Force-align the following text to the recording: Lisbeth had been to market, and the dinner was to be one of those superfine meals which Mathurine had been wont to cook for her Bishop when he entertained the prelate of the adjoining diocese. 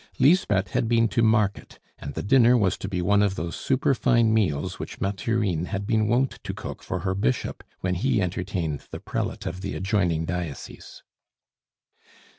Lisbeth 0.17 0.69
had 0.71 0.87
been 0.89 1.07
to 1.09 1.21
market, 1.21 1.77
and 1.99 2.15
the 2.15 2.23
dinner 2.23 2.57
was 2.57 2.75
to 2.75 2.89
be 2.89 3.03
one 3.03 3.21
of 3.21 3.35
those 3.35 3.55
superfine 3.55 4.33
meals 4.33 4.79
which 4.79 4.99
Mathurine 4.99 5.65
had 5.65 5.85
been 5.85 6.07
wont 6.07 6.39
to 6.43 6.55
cook 6.55 6.81
for 6.81 7.01
her 7.01 7.13
Bishop 7.13 7.63
when 7.81 7.93
he 7.93 8.19
entertained 8.19 8.87
the 8.89 8.99
prelate 8.99 9.45
of 9.45 9.61
the 9.61 9.75
adjoining 9.75 10.25
diocese. 10.25 11.03